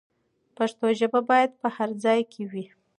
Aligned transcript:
پښتو 0.57 0.85
ژبه 0.99 1.19
باید 1.29 1.51
په 1.61 1.67
هر 1.75 1.89
ځای 2.03 2.19
کې 2.31 2.43
وي. 2.51 2.65